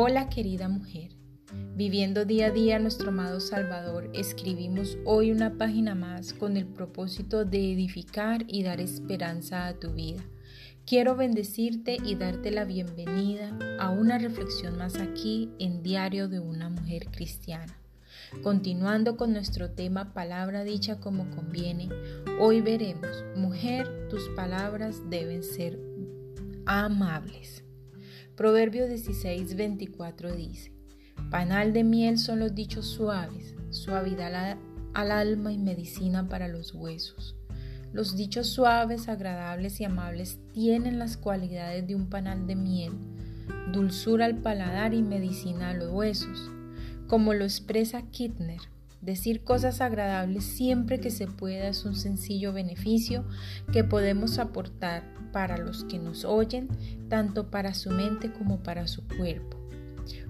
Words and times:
Hola 0.00 0.28
querida 0.28 0.68
mujer, 0.68 1.10
viviendo 1.74 2.24
día 2.24 2.46
a 2.46 2.50
día 2.52 2.78
nuestro 2.78 3.08
amado 3.08 3.40
Salvador, 3.40 4.08
escribimos 4.14 4.96
hoy 5.04 5.32
una 5.32 5.58
página 5.58 5.96
más 5.96 6.32
con 6.32 6.56
el 6.56 6.66
propósito 6.66 7.44
de 7.44 7.72
edificar 7.72 8.44
y 8.46 8.62
dar 8.62 8.80
esperanza 8.80 9.66
a 9.66 9.74
tu 9.74 9.94
vida. 9.94 10.22
Quiero 10.86 11.16
bendecirte 11.16 11.96
y 12.04 12.14
darte 12.14 12.52
la 12.52 12.64
bienvenida 12.64 13.58
a 13.80 13.90
una 13.90 14.18
reflexión 14.18 14.78
más 14.78 14.94
aquí 15.00 15.50
en 15.58 15.82
Diario 15.82 16.28
de 16.28 16.38
una 16.38 16.68
Mujer 16.68 17.08
Cristiana. 17.10 17.76
Continuando 18.44 19.16
con 19.16 19.32
nuestro 19.32 19.72
tema 19.72 20.14
Palabra 20.14 20.62
dicha 20.62 21.00
como 21.00 21.28
conviene, 21.34 21.88
hoy 22.38 22.60
veremos, 22.60 23.24
mujer, 23.34 24.06
tus 24.08 24.28
palabras 24.36 25.10
deben 25.10 25.42
ser 25.42 25.76
amables. 26.66 27.64
Proverbio 28.38 28.86
16, 28.86 29.56
24 29.56 30.36
dice, 30.36 30.72
Panal 31.28 31.72
de 31.72 31.82
miel 31.82 32.18
son 32.18 32.38
los 32.38 32.54
dichos 32.54 32.86
suaves, 32.86 33.56
suavidad 33.70 34.56
al 34.94 35.10
alma 35.10 35.52
y 35.52 35.58
medicina 35.58 36.28
para 36.28 36.46
los 36.46 36.72
huesos. 36.72 37.34
Los 37.92 38.16
dichos 38.16 38.46
suaves, 38.46 39.08
agradables 39.08 39.80
y 39.80 39.86
amables 39.86 40.38
tienen 40.52 41.00
las 41.00 41.16
cualidades 41.16 41.88
de 41.88 41.96
un 41.96 42.08
panal 42.08 42.46
de 42.46 42.54
miel, 42.54 42.92
dulzura 43.72 44.26
al 44.26 44.36
paladar 44.36 44.94
y 44.94 45.02
medicina 45.02 45.70
a 45.70 45.74
los 45.74 45.90
huesos, 45.90 46.48
como 47.08 47.34
lo 47.34 47.42
expresa 47.42 48.02
Kittner. 48.02 48.60
Decir 49.00 49.44
cosas 49.44 49.80
agradables 49.80 50.44
siempre 50.44 50.98
que 50.98 51.10
se 51.10 51.26
pueda 51.26 51.68
es 51.68 51.84
un 51.84 51.94
sencillo 51.94 52.52
beneficio 52.52 53.24
que 53.72 53.84
podemos 53.84 54.38
aportar 54.38 55.04
para 55.32 55.56
los 55.56 55.84
que 55.84 55.98
nos 55.98 56.24
oyen, 56.24 56.68
tanto 57.08 57.50
para 57.50 57.74
su 57.74 57.90
mente 57.90 58.32
como 58.32 58.62
para 58.62 58.88
su 58.88 59.06
cuerpo. 59.06 59.56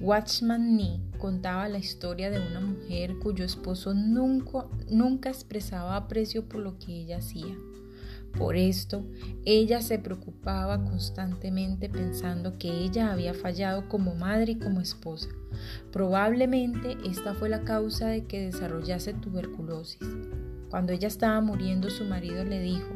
Watchman 0.00 0.76
Nee 0.76 1.00
contaba 1.18 1.68
la 1.68 1.78
historia 1.78 2.30
de 2.30 2.44
una 2.44 2.60
mujer 2.60 3.18
cuyo 3.18 3.44
esposo 3.44 3.94
nunca, 3.94 4.66
nunca 4.90 5.28
expresaba 5.28 5.96
aprecio 5.96 6.48
por 6.48 6.60
lo 6.60 6.78
que 6.78 6.92
ella 6.92 7.18
hacía. 7.18 7.56
Por 8.36 8.56
esto, 8.56 9.04
ella 9.44 9.82
se 9.82 9.98
preocupaba 9.98 10.82
constantemente 10.84 11.88
pensando 11.90 12.58
que 12.58 12.70
ella 12.70 13.12
había 13.12 13.34
fallado 13.34 13.88
como 13.88 14.14
madre 14.14 14.52
y 14.52 14.58
como 14.58 14.80
esposa. 14.80 15.28
Probablemente 15.92 16.96
esta 17.04 17.34
fue 17.34 17.50
la 17.50 17.62
causa 17.64 18.08
de 18.08 18.24
que 18.24 18.46
desarrollase 18.46 19.12
tuberculosis. 19.12 20.08
Cuando 20.70 20.92
ella 20.92 21.08
estaba 21.08 21.40
muriendo, 21.42 21.90
su 21.90 22.04
marido 22.04 22.44
le 22.44 22.60
dijo, 22.60 22.94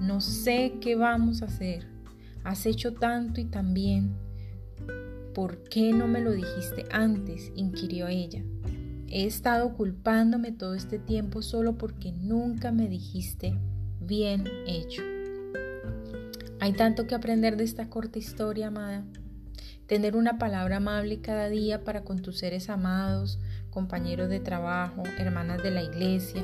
no 0.00 0.20
sé 0.20 0.74
qué 0.80 0.96
vamos 0.96 1.42
a 1.42 1.46
hacer. 1.46 1.86
Has 2.42 2.66
hecho 2.66 2.94
tanto 2.94 3.40
y 3.40 3.44
tan 3.44 3.72
bien. 3.72 4.16
¿Por 5.32 5.62
qué 5.64 5.92
no 5.92 6.08
me 6.08 6.20
lo 6.20 6.32
dijiste 6.32 6.86
antes? 6.90 7.52
inquirió 7.54 8.08
ella. 8.08 8.42
He 9.08 9.26
estado 9.26 9.74
culpándome 9.74 10.50
todo 10.50 10.74
este 10.74 10.98
tiempo 10.98 11.42
solo 11.42 11.78
porque 11.78 12.10
nunca 12.10 12.72
me 12.72 12.88
dijiste 12.88 13.56
bien 14.00 14.44
hecho. 14.66 15.02
Hay 16.60 16.72
tanto 16.72 17.06
que 17.06 17.14
aprender 17.14 17.56
de 17.56 17.64
esta 17.64 17.88
corta 17.90 18.18
historia, 18.18 18.68
amada. 18.68 19.04
Tener 19.86 20.16
una 20.16 20.38
palabra 20.38 20.78
amable 20.78 21.20
cada 21.20 21.48
día 21.48 21.84
para 21.84 22.02
con 22.02 22.20
tus 22.20 22.38
seres 22.38 22.70
amados, 22.70 23.38
compañeros 23.70 24.28
de 24.28 24.40
trabajo, 24.40 25.02
hermanas 25.18 25.62
de 25.62 25.70
la 25.70 25.82
iglesia, 25.82 26.42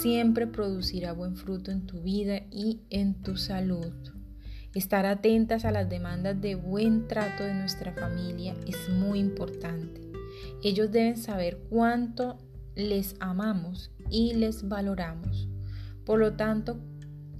siempre 0.00 0.46
producirá 0.46 1.12
buen 1.12 1.36
fruto 1.36 1.70
en 1.70 1.86
tu 1.86 2.02
vida 2.02 2.40
y 2.50 2.80
en 2.90 3.22
tu 3.22 3.36
salud. 3.36 3.92
Estar 4.74 5.04
atentas 5.04 5.66
a 5.66 5.70
las 5.70 5.88
demandas 5.90 6.40
de 6.40 6.54
buen 6.54 7.06
trato 7.06 7.44
de 7.44 7.54
nuestra 7.54 7.92
familia 7.92 8.56
es 8.66 8.88
muy 8.88 9.18
importante. 9.18 10.00
Ellos 10.64 10.90
deben 10.90 11.18
saber 11.18 11.58
cuánto 11.68 12.38
les 12.74 13.16
amamos 13.20 13.90
y 14.08 14.32
les 14.32 14.66
valoramos. 14.66 15.51
Por 16.04 16.18
lo 16.18 16.34
tanto, 16.34 16.80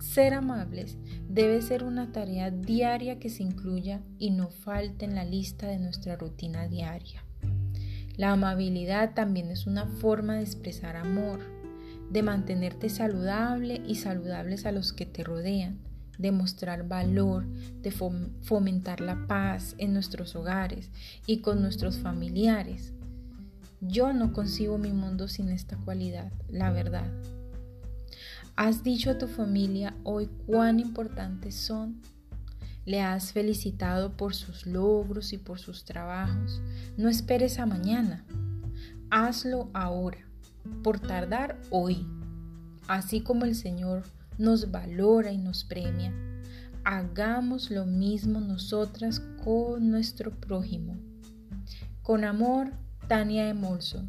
ser 0.01 0.35
amables 0.35 0.99
debe 1.29 1.63
ser 1.63 1.85
una 1.85 2.13
tarea 2.13 2.51
diaria 2.51 3.19
que 3.19 3.31
se 3.31 3.43
incluya 3.43 4.03
y 4.19 4.31
no 4.31 4.51
falte 4.51 5.05
en 5.05 5.15
la 5.15 5.25
lista 5.25 5.67
de 5.67 5.79
nuestra 5.79 6.17
rutina 6.17 6.69
diaria. 6.69 7.25
La 8.17 8.33
amabilidad 8.33 9.15
también 9.15 9.51
es 9.51 9.67
una 9.67 9.87
forma 9.87 10.35
de 10.35 10.43
expresar 10.43 10.97
amor, 10.97 11.41
de 12.11 12.23
mantenerte 12.23 12.91
saludable 12.91 13.81
y 13.87 13.95
saludables 13.95 14.67
a 14.67 14.73
los 14.73 14.93
que 14.93 15.07
te 15.07 15.25
rodean, 15.25 15.79
de 16.19 16.31
mostrar 16.31 16.87
valor, 16.87 17.47
de 17.81 17.91
fomentar 17.91 19.01
la 19.01 19.27
paz 19.27 19.75
en 19.79 19.95
nuestros 19.95 20.37
hogares 20.37 20.91
y 21.27 21.39
con 21.39 21.63
nuestros 21.63 21.99
familiares. 21.99 22.93
Yo 23.81 24.13
no 24.13 24.33
concibo 24.33 24.79
mi 24.79 24.93
mundo 24.93 25.27
sin 25.27 25.49
esta 25.49 25.77
cualidad, 25.77 26.33
la 26.49 26.71
verdad. 26.71 27.11
¿Has 28.65 28.85
dicho 28.85 29.11
a 29.11 29.19
tu 29.19 29.27
familia 29.27 29.97
hoy 30.05 30.29
cuán 30.47 30.79
importantes 30.79 31.57
son? 31.57 32.01
Le 32.85 33.01
has 33.01 33.33
felicitado 33.33 34.17
por 34.17 34.37
sus 34.37 34.67
logros 34.69 35.33
y 35.33 35.39
por 35.39 35.59
sus 35.59 35.85
trabajos. 35.85 36.63
No 36.97 37.09
esperes 37.09 37.59
a 37.59 37.67
mañana. 37.67 38.25
Hazlo 39.11 39.69
ahora, 39.75 40.19
por 40.85 41.01
tardar 41.01 41.61
hoy. 41.71 42.07
Así 42.87 43.21
como 43.21 43.47
el 43.47 43.57
Señor 43.57 44.05
nos 44.39 44.71
valora 44.71 45.33
y 45.33 45.39
nos 45.39 45.65
premia, 45.65 46.15
hagamos 46.85 47.69
lo 47.69 47.85
mismo 47.85 48.39
nosotras 48.39 49.19
con 49.43 49.91
nuestro 49.91 50.31
prójimo. 50.31 50.97
Con 52.03 52.23
amor, 52.23 52.71
Tania 53.09 53.49
Emolson. 53.49 54.09